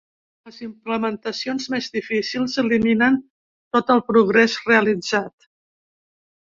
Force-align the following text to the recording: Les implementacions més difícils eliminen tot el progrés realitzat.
Les 0.49 0.55
implementacions 0.67 1.67
més 1.75 1.91
difícils 1.97 2.57
eliminen 2.65 3.21
tot 3.79 3.95
el 3.97 4.05
progrés 4.13 4.61
realitzat. 4.73 5.51